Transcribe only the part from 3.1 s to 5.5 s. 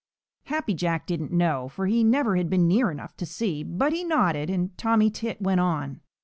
to see, but he nodded, and Tommy Tit